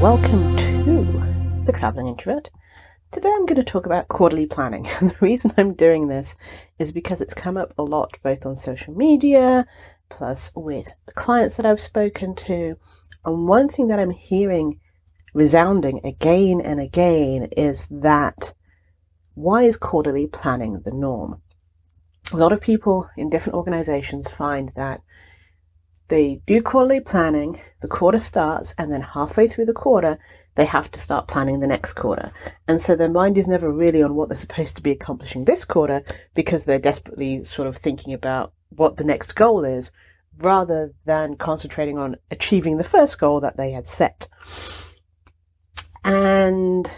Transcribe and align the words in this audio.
welcome 0.00 0.56
to 0.56 1.02
The 1.64 1.72
Traveling 1.72 2.06
Introvert. 2.06 2.50
Today 3.10 3.32
I'm 3.34 3.46
going 3.46 3.56
to 3.56 3.64
talk 3.64 3.84
about 3.84 4.06
quarterly 4.06 4.46
planning. 4.46 4.86
And 5.00 5.10
the 5.10 5.16
reason 5.20 5.50
I'm 5.56 5.74
doing 5.74 6.06
this 6.06 6.36
is 6.78 6.92
because 6.92 7.20
it's 7.20 7.34
come 7.34 7.56
up 7.56 7.74
a 7.76 7.82
lot 7.82 8.16
both 8.22 8.46
on 8.46 8.54
social 8.54 8.94
media, 8.94 9.66
plus 10.08 10.52
with 10.54 10.94
clients 11.16 11.56
that 11.56 11.66
I've 11.66 11.80
spoken 11.80 12.36
to. 12.36 12.76
And 13.24 13.48
one 13.48 13.68
thing 13.68 13.88
that 13.88 13.98
I'm 13.98 14.12
hearing 14.12 14.78
resounding 15.34 16.00
again 16.04 16.60
and 16.60 16.78
again 16.78 17.48
is 17.56 17.88
that 17.90 18.54
why 19.34 19.64
is 19.64 19.76
quarterly 19.76 20.28
planning 20.28 20.80
the 20.84 20.92
norm? 20.92 21.42
A 22.32 22.36
lot 22.36 22.52
of 22.52 22.60
people 22.60 23.10
in 23.16 23.30
different 23.30 23.56
organizations 23.56 24.30
find 24.30 24.70
that 24.76 25.00
they 26.08 26.40
do 26.46 26.62
quarterly 26.62 27.00
planning, 27.00 27.60
the 27.80 27.88
quarter 27.88 28.18
starts, 28.18 28.74
and 28.78 28.92
then 28.92 29.02
halfway 29.02 29.46
through 29.46 29.66
the 29.66 29.72
quarter, 29.72 30.18
they 30.56 30.64
have 30.64 30.90
to 30.90 30.98
start 30.98 31.28
planning 31.28 31.60
the 31.60 31.68
next 31.68 31.92
quarter. 31.92 32.32
And 32.66 32.80
so 32.80 32.96
their 32.96 33.08
mind 33.08 33.38
is 33.38 33.46
never 33.46 33.70
really 33.70 34.02
on 34.02 34.16
what 34.16 34.28
they're 34.28 34.36
supposed 34.36 34.76
to 34.76 34.82
be 34.82 34.90
accomplishing 34.90 35.44
this 35.44 35.64
quarter 35.64 36.02
because 36.34 36.64
they're 36.64 36.80
desperately 36.80 37.44
sort 37.44 37.68
of 37.68 37.76
thinking 37.76 38.12
about 38.12 38.52
what 38.70 38.96
the 38.96 39.04
next 39.04 39.32
goal 39.32 39.64
is 39.64 39.92
rather 40.36 40.92
than 41.04 41.36
concentrating 41.36 41.98
on 41.98 42.16
achieving 42.30 42.76
the 42.76 42.84
first 42.84 43.20
goal 43.20 43.40
that 43.40 43.56
they 43.56 43.72
had 43.72 43.86
set. 43.86 44.28
And 46.04 46.90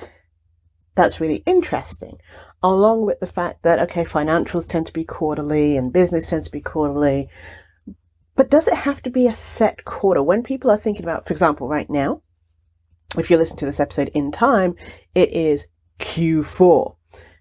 that's 0.94 1.20
really 1.20 1.42
interesting, 1.46 2.18
along 2.62 3.06
with 3.06 3.20
the 3.20 3.26
fact 3.26 3.62
that, 3.62 3.78
okay, 3.80 4.04
financials 4.04 4.68
tend 4.68 4.86
to 4.86 4.92
be 4.92 5.04
quarterly 5.04 5.76
and 5.76 5.92
business 5.92 6.30
tends 6.30 6.46
to 6.46 6.52
be 6.52 6.60
quarterly. 6.60 7.28
But 8.40 8.48
does 8.48 8.68
it 8.68 8.74
have 8.74 9.02
to 9.02 9.10
be 9.10 9.26
a 9.26 9.34
set 9.34 9.84
quarter? 9.84 10.22
When 10.22 10.42
people 10.42 10.70
are 10.70 10.78
thinking 10.78 11.04
about, 11.04 11.26
for 11.26 11.34
example, 11.34 11.68
right 11.68 11.90
now, 11.90 12.22
if 13.18 13.30
you 13.30 13.36
listen 13.36 13.58
to 13.58 13.66
this 13.66 13.80
episode 13.80 14.08
in 14.14 14.32
time, 14.32 14.76
it 15.14 15.30
is 15.30 15.68
Q4 15.98 16.96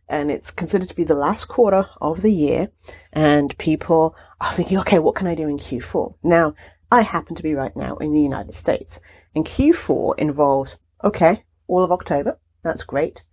and 0.09 0.29
it's 0.29 0.51
considered 0.51 0.89
to 0.89 0.95
be 0.95 1.05
the 1.05 1.15
last 1.15 1.45
quarter 1.45 1.85
of 2.01 2.21
the 2.21 2.33
year. 2.33 2.71
And 3.13 3.57
people 3.57 4.13
are 4.41 4.51
thinking, 4.51 4.77
okay, 4.79 4.99
what 4.99 5.15
can 5.15 5.25
I 5.25 5.35
do 5.35 5.47
in 5.47 5.55
Q4? 5.55 6.15
Now, 6.21 6.53
I 6.91 7.03
happen 7.03 7.33
to 7.35 7.43
be 7.43 7.55
right 7.55 7.77
now 7.77 7.95
in 7.95 8.11
the 8.11 8.19
United 8.19 8.53
States 8.53 8.99
and 9.33 9.45
Q4 9.45 10.19
involves, 10.19 10.79
okay, 11.01 11.45
all 11.69 11.81
of 11.81 11.93
October. 11.93 12.41
That's 12.61 12.83
great. 12.83 13.23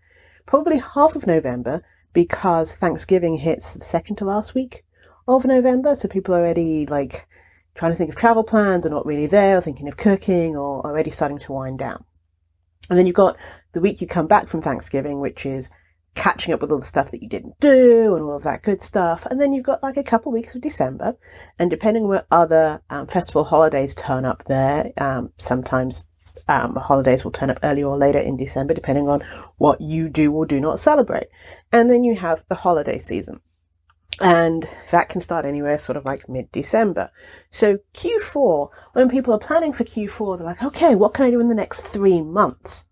Probably 0.46 0.78
half 0.78 1.16
of 1.16 1.26
November 1.26 1.82
because 2.12 2.76
Thanksgiving 2.76 3.38
hits 3.38 3.74
the 3.74 3.84
second 3.84 4.14
to 4.18 4.24
last 4.24 4.54
week 4.54 4.84
of 5.26 5.44
November. 5.44 5.96
So 5.96 6.06
people 6.06 6.32
are 6.32 6.38
already 6.38 6.86
like 6.86 7.26
trying 7.76 7.92
to 7.92 7.96
think 7.96 8.10
of 8.10 8.16
travel 8.16 8.42
plans 8.42 8.86
are 8.86 8.90
not 8.90 9.06
really 9.06 9.26
there, 9.26 9.58
or 9.58 9.60
thinking 9.60 9.88
of 9.88 9.96
cooking, 9.96 10.56
or 10.56 10.84
already 10.84 11.10
starting 11.10 11.38
to 11.38 11.52
wind 11.52 11.78
down. 11.78 12.04
And 12.88 12.98
then 12.98 13.06
you've 13.06 13.16
got 13.16 13.38
the 13.72 13.80
week 13.80 14.00
you 14.00 14.06
come 14.06 14.26
back 14.26 14.48
from 14.48 14.62
Thanksgiving, 14.62 15.20
which 15.20 15.44
is 15.44 15.68
catching 16.14 16.54
up 16.54 16.60
with 16.60 16.72
all 16.72 16.78
the 16.78 16.84
stuff 16.84 17.10
that 17.10 17.22
you 17.22 17.28
didn't 17.28 17.60
do 17.60 18.16
and 18.16 18.24
all 18.24 18.36
of 18.36 18.42
that 18.42 18.62
good 18.62 18.82
stuff. 18.82 19.26
And 19.26 19.40
then 19.40 19.52
you've 19.52 19.66
got 19.66 19.82
like 19.82 19.96
a 19.96 20.02
couple 20.02 20.32
weeks 20.32 20.54
of 20.54 20.62
December. 20.62 21.16
And 21.58 21.70
depending 21.70 22.08
what 22.08 22.26
other 22.30 22.82
um, 22.90 23.06
festival 23.06 23.44
holidays 23.44 23.94
turn 23.94 24.24
up 24.24 24.44
there, 24.46 24.92
um, 24.96 25.32
sometimes 25.36 26.06
um, 26.48 26.74
holidays 26.76 27.24
will 27.24 27.32
turn 27.32 27.50
up 27.50 27.58
earlier 27.62 27.86
or 27.86 27.96
later 27.96 28.18
in 28.18 28.36
December, 28.36 28.74
depending 28.74 29.08
on 29.08 29.22
what 29.58 29.80
you 29.80 30.08
do 30.08 30.32
or 30.32 30.46
do 30.46 30.58
not 30.58 30.80
celebrate. 30.80 31.26
And 31.70 31.90
then 31.90 32.02
you 32.02 32.16
have 32.16 32.44
the 32.48 32.56
holiday 32.56 32.98
season. 32.98 33.40
And 34.18 34.66
that 34.90 35.10
can 35.10 35.20
start 35.20 35.44
anywhere 35.44 35.76
sort 35.76 35.96
of 35.96 36.04
like 36.04 36.28
mid 36.28 36.50
December. 36.50 37.10
So 37.50 37.78
Q4, 37.92 38.70
when 38.94 39.10
people 39.10 39.34
are 39.34 39.38
planning 39.38 39.72
for 39.72 39.84
Q4, 39.84 40.38
they're 40.38 40.46
like, 40.46 40.62
okay, 40.62 40.94
what 40.94 41.12
can 41.12 41.26
I 41.26 41.30
do 41.30 41.40
in 41.40 41.48
the 41.48 41.54
next 41.54 41.82
three 41.82 42.22
months? 42.22 42.86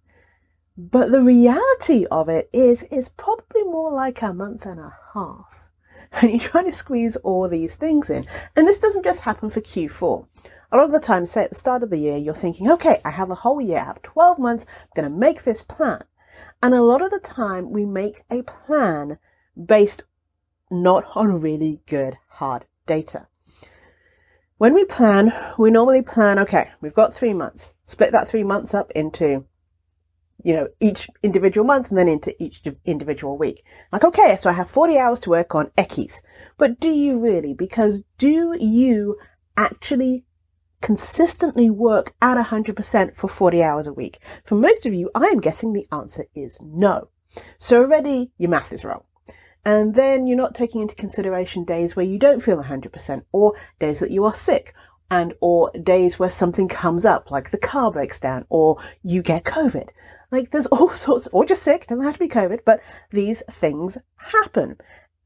But 0.76 1.12
the 1.12 1.22
reality 1.22 2.04
of 2.10 2.28
it 2.28 2.50
is, 2.52 2.82
is 2.84 3.08
probably 3.08 3.62
more 3.62 3.92
like 3.92 4.20
a 4.22 4.34
month 4.34 4.66
and 4.66 4.80
a 4.80 4.96
half. 5.14 5.46
And 6.22 6.30
you're 6.30 6.38
trying 6.38 6.66
to 6.66 6.72
squeeze 6.72 7.16
all 7.16 7.48
these 7.48 7.74
things 7.74 8.08
in. 8.08 8.24
And 8.54 8.68
this 8.68 8.78
doesn't 8.78 9.02
just 9.04 9.22
happen 9.22 9.50
for 9.50 9.60
Q4. 9.60 10.26
A 10.70 10.76
lot 10.76 10.86
of 10.86 10.92
the 10.92 11.00
time, 11.00 11.26
say 11.26 11.44
at 11.44 11.50
the 11.50 11.56
start 11.56 11.82
of 11.82 11.90
the 11.90 11.98
year, 11.98 12.16
you're 12.16 12.34
thinking, 12.34 12.70
okay, 12.70 13.00
I 13.04 13.10
have 13.10 13.30
a 13.30 13.36
whole 13.36 13.60
year, 13.60 13.78
I 13.78 13.84
have 13.84 14.02
12 14.02 14.38
months, 14.38 14.66
I'm 14.80 15.02
going 15.02 15.12
to 15.12 15.18
make 15.18 15.42
this 15.42 15.62
plan. 15.62 16.04
And 16.62 16.72
a 16.72 16.82
lot 16.82 17.02
of 17.02 17.10
the 17.10 17.18
time, 17.18 17.70
we 17.70 17.84
make 17.84 18.22
a 18.30 18.42
plan 18.42 19.18
based 19.60 20.04
not 20.70 21.04
on 21.14 21.40
really 21.40 21.80
good 21.86 22.18
hard 22.28 22.66
data. 22.86 23.28
When 24.56 24.72
we 24.72 24.84
plan, 24.84 25.32
we 25.58 25.70
normally 25.70 26.02
plan, 26.02 26.38
okay, 26.38 26.70
we've 26.80 26.94
got 26.94 27.12
three 27.12 27.34
months. 27.34 27.74
Split 27.84 28.12
that 28.12 28.28
three 28.28 28.44
months 28.44 28.72
up 28.72 28.90
into, 28.92 29.44
you 30.42 30.54
know, 30.54 30.68
each 30.80 31.10
individual 31.22 31.66
month 31.66 31.88
and 31.90 31.98
then 31.98 32.08
into 32.08 32.40
each 32.42 32.62
individual 32.84 33.36
week. 33.36 33.64
Like, 33.92 34.04
okay, 34.04 34.36
so 34.36 34.48
I 34.48 34.54
have 34.54 34.70
40 34.70 34.96
hours 34.96 35.20
to 35.20 35.30
work 35.30 35.54
on 35.54 35.70
X. 35.76 36.22
But 36.56 36.78
do 36.78 36.88
you 36.88 37.18
really? 37.18 37.52
Because 37.52 38.04
do 38.16 38.56
you 38.58 39.16
actually 39.56 40.24
consistently 40.80 41.68
work 41.68 42.14
at 42.22 42.42
100% 42.42 43.16
for 43.16 43.28
40 43.28 43.62
hours 43.62 43.86
a 43.88 43.92
week? 43.92 44.18
For 44.44 44.54
most 44.54 44.86
of 44.86 44.94
you, 44.94 45.10
I 45.14 45.26
am 45.26 45.40
guessing 45.40 45.72
the 45.72 45.86
answer 45.90 46.26
is 46.34 46.58
no. 46.62 47.08
So 47.58 47.80
already 47.82 48.30
your 48.38 48.50
math 48.50 48.72
is 48.72 48.84
wrong. 48.84 49.02
And 49.64 49.94
then 49.94 50.26
you're 50.26 50.36
not 50.36 50.54
taking 50.54 50.82
into 50.82 50.94
consideration 50.94 51.64
days 51.64 51.96
where 51.96 52.04
you 52.04 52.18
don't 52.18 52.42
feel 52.42 52.62
100% 52.62 53.24
or 53.32 53.54
days 53.78 54.00
that 54.00 54.10
you 54.10 54.24
are 54.24 54.34
sick 54.34 54.74
and 55.10 55.34
or 55.40 55.70
days 55.72 56.18
where 56.18 56.30
something 56.30 56.68
comes 56.68 57.04
up, 57.04 57.30
like 57.30 57.50
the 57.50 57.58
car 57.58 57.90
breaks 57.90 58.20
down 58.20 58.44
or 58.48 58.78
you 59.02 59.22
get 59.22 59.44
COVID. 59.44 59.88
Like 60.30 60.50
there's 60.50 60.66
all 60.72 60.90
sorts, 60.90 61.28
or 61.28 61.44
just 61.44 61.62
sick, 61.62 61.86
doesn't 61.86 62.04
have 62.04 62.14
to 62.14 62.18
be 62.18 62.28
COVID, 62.28 62.60
but 62.64 62.80
these 63.10 63.42
things 63.50 63.98
happen. 64.16 64.76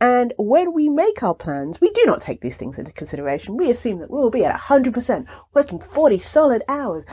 And 0.00 0.32
when 0.38 0.72
we 0.72 0.88
make 0.88 1.22
our 1.24 1.34
plans, 1.34 1.80
we 1.80 1.90
do 1.90 2.04
not 2.06 2.20
take 2.20 2.40
these 2.40 2.56
things 2.56 2.78
into 2.78 2.92
consideration. 2.92 3.56
We 3.56 3.70
assume 3.70 3.98
that 3.98 4.10
we'll 4.10 4.30
be 4.30 4.44
at 4.44 4.60
100% 4.60 5.26
working 5.52 5.80
40 5.80 6.18
solid 6.18 6.62
hours 6.68 7.04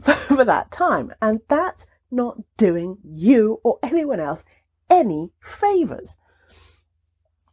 for, 0.00 0.12
for 0.12 0.44
that 0.44 0.70
time. 0.70 1.12
And 1.20 1.40
that's 1.48 1.88
not 2.12 2.38
doing 2.56 2.98
you 3.02 3.60
or 3.64 3.78
anyone 3.82 4.20
else 4.20 4.44
any 4.88 5.32
favors. 5.40 6.16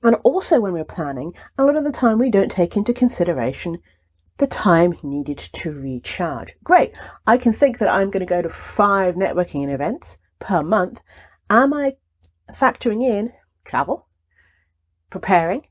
And 0.04 0.16
also 0.24 0.60
when 0.60 0.74
we're 0.74 0.84
planning, 0.84 1.32
a 1.58 1.64
lot 1.64 1.76
of 1.76 1.84
the 1.84 1.92
time 1.92 2.20
we 2.20 2.32
don't 2.32 2.52
take 2.52 2.76
into 2.76 2.94
consideration 2.94 3.80
the 4.42 4.48
time 4.48 4.96
needed 5.04 5.38
to 5.38 5.72
recharge. 5.72 6.56
Great. 6.64 6.98
I 7.28 7.38
can 7.38 7.54
think 7.54 7.78
that 7.78 7.90
I'm 7.90 8.10
going 8.10 8.22
to 8.22 8.26
go 8.26 8.42
to 8.42 8.50
five 8.50 9.14
networking 9.14 9.72
events 9.72 10.18
per 10.40 10.64
month. 10.64 11.02
Am 11.48 11.76
I 11.76 11.98
factoring 12.52 13.04
in 13.04 13.34
travel, 13.64 14.08
preparing, 15.12 15.68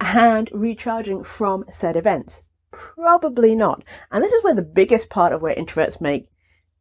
and 0.00 0.48
recharging 0.54 1.22
from 1.22 1.66
said 1.70 1.96
events? 1.96 2.40
Probably 2.70 3.54
not. 3.54 3.84
And 4.10 4.24
this 4.24 4.32
is 4.32 4.42
where 4.42 4.54
the 4.54 4.62
biggest 4.62 5.10
part 5.10 5.34
of 5.34 5.42
where 5.42 5.54
introverts 5.54 6.00
make 6.00 6.28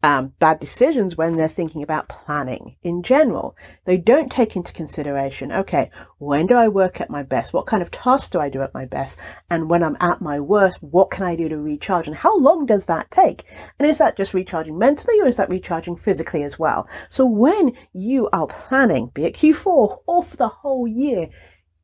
um, 0.03 0.33
bad 0.39 0.59
decisions 0.59 1.17
when 1.17 1.35
they're 1.35 1.47
thinking 1.47 1.81
about 1.81 2.07
planning 2.07 2.75
in 2.83 3.01
general. 3.01 3.55
They 3.85 3.97
don't 3.97 4.31
take 4.31 4.55
into 4.55 4.71
consideration, 4.71 5.51
okay, 5.51 5.89
when 6.19 6.45
do 6.45 6.55
I 6.55 6.67
work 6.67 7.01
at 7.01 7.09
my 7.09 7.23
best? 7.23 7.53
What 7.53 7.65
kind 7.65 7.81
of 7.81 7.89
tasks 7.89 8.29
do 8.29 8.39
I 8.39 8.49
do 8.49 8.61
at 8.61 8.73
my 8.73 8.85
best? 8.85 9.19
And 9.49 9.69
when 9.69 9.83
I'm 9.83 9.97
at 9.99 10.21
my 10.21 10.39
worst, 10.39 10.81
what 10.81 11.09
can 11.09 11.25
I 11.25 11.35
do 11.35 11.49
to 11.49 11.57
recharge? 11.57 12.07
And 12.07 12.15
how 12.15 12.37
long 12.37 12.65
does 12.65 12.85
that 12.85 13.09
take? 13.09 13.43
And 13.79 13.87
is 13.87 13.97
that 13.97 14.17
just 14.17 14.33
recharging 14.33 14.77
mentally 14.77 15.19
or 15.19 15.27
is 15.27 15.37
that 15.37 15.49
recharging 15.49 15.95
physically 15.95 16.43
as 16.43 16.59
well? 16.59 16.87
So 17.09 17.25
when 17.25 17.73
you 17.93 18.29
are 18.31 18.47
planning, 18.47 19.11
be 19.13 19.25
it 19.25 19.35
Q4 19.35 19.99
or 20.05 20.23
for 20.23 20.37
the 20.37 20.47
whole 20.47 20.87
year, 20.87 21.29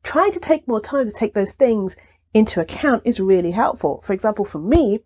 trying 0.04 0.32
to 0.32 0.40
take 0.40 0.68
more 0.68 0.80
time 0.80 1.06
to 1.06 1.12
take 1.12 1.34
those 1.34 1.52
things 1.52 1.96
into 2.32 2.60
account 2.60 3.02
is 3.04 3.20
really 3.20 3.52
helpful. 3.52 4.00
For 4.02 4.12
example, 4.12 4.44
for 4.44 4.58
me, 4.58 5.00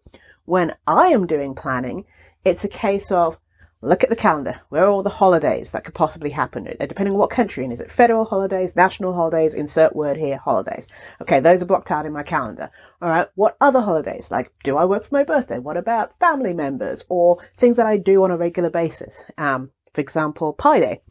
when 0.48 0.74
I 0.86 1.08
am 1.08 1.26
doing 1.26 1.54
planning, 1.54 2.06
it's 2.42 2.64
a 2.64 2.68
case 2.68 3.12
of 3.12 3.38
look 3.82 4.02
at 4.02 4.08
the 4.08 4.16
calendar. 4.16 4.62
Where 4.70 4.84
are 4.84 4.88
all 4.88 5.02
the 5.02 5.10
holidays 5.10 5.72
that 5.72 5.84
could 5.84 5.94
possibly 5.94 6.30
happen? 6.30 6.64
Depending 6.64 7.12
on 7.12 7.18
what 7.18 7.28
country, 7.28 7.64
and 7.64 7.72
is 7.72 7.82
it 7.82 7.90
federal 7.90 8.24
holidays, 8.24 8.74
national 8.74 9.12
holidays, 9.12 9.54
insert 9.54 9.94
word 9.94 10.16
here, 10.16 10.38
holidays. 10.38 10.88
Okay, 11.20 11.38
those 11.38 11.62
are 11.62 11.66
blocked 11.66 11.90
out 11.90 12.06
in 12.06 12.14
my 12.14 12.22
calendar. 12.22 12.70
All 13.02 13.10
right, 13.10 13.28
what 13.34 13.58
other 13.60 13.82
holidays? 13.82 14.30
Like, 14.30 14.50
do 14.64 14.78
I 14.78 14.86
work 14.86 15.04
for 15.04 15.14
my 15.14 15.22
birthday? 15.22 15.58
What 15.58 15.76
about 15.76 16.18
family 16.18 16.54
members 16.54 17.04
or 17.10 17.38
things 17.54 17.76
that 17.76 17.86
I 17.86 17.98
do 17.98 18.24
on 18.24 18.30
a 18.30 18.38
regular 18.38 18.70
basis? 18.70 19.22
Um, 19.36 19.70
for 19.92 20.00
example, 20.00 20.54
Pi 20.54 20.80
Day. 20.80 21.02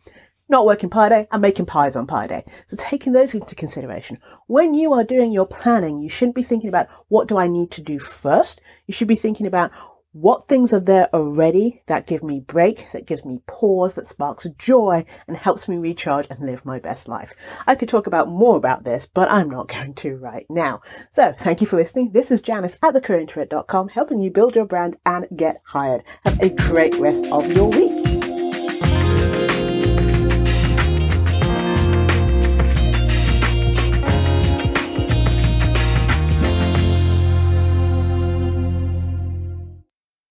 Not 0.49 0.65
working 0.65 0.89
Pi 0.89 1.09
Day, 1.09 1.27
I'm 1.31 1.41
making 1.41 1.65
pies 1.65 1.95
on 1.95 2.07
Pi 2.07 2.27
Day. 2.27 2.45
So 2.67 2.77
taking 2.77 3.13
those 3.13 3.33
into 3.33 3.55
consideration. 3.55 4.17
When 4.47 4.73
you 4.73 4.93
are 4.93 5.03
doing 5.03 5.31
your 5.31 5.45
planning, 5.45 5.99
you 6.01 6.09
shouldn't 6.09 6.35
be 6.35 6.43
thinking 6.43 6.69
about 6.69 6.87
what 7.09 7.27
do 7.27 7.37
I 7.37 7.47
need 7.47 7.71
to 7.71 7.81
do 7.81 7.99
first? 7.99 8.61
You 8.85 8.93
should 8.93 9.07
be 9.07 9.15
thinking 9.15 9.45
about 9.45 9.71
What 10.13 10.47
things 10.47 10.73
are 10.73 10.79
there 10.79 11.13
already 11.13 11.83
that 11.85 12.07
give 12.07 12.23
me 12.23 12.39
break, 12.39 12.91
that 12.91 13.05
gives 13.05 13.23
me 13.23 13.41
pause, 13.45 13.93
that 13.93 14.07
sparks 14.07 14.47
joy 14.57 15.05
and 15.27 15.37
helps 15.37 15.67
me 15.67 15.77
recharge 15.77 16.25
and 16.31 16.39
live 16.39 16.65
my 16.65 16.79
best 16.79 17.07
life? 17.07 17.33
I 17.67 17.75
could 17.75 17.87
talk 17.87 18.07
about 18.07 18.27
more 18.27 18.57
about 18.57 18.83
this, 18.83 19.05
but 19.05 19.29
I'm 19.31 19.47
not 19.47 19.67
going 19.75 19.93
to 19.93 20.15
right 20.15 20.47
now. 20.49 20.81
So 21.11 21.35
thank 21.37 21.61
you 21.61 21.67
for 21.67 21.75
listening. 21.75 22.13
This 22.13 22.31
is 22.31 22.41
Janice 22.41 22.79
at 22.81 22.95
thecareerintrovert.com 22.95 23.89
helping 23.89 24.17
you 24.17 24.31
build 24.31 24.55
your 24.55 24.65
brand 24.65 24.97
and 25.05 25.27
get 25.35 25.61
hired. 25.65 26.03
Have 26.23 26.41
a 26.41 26.49
great 26.49 26.95
rest 26.95 27.27
of 27.27 27.51
your 27.51 27.69
week. 27.69 28.06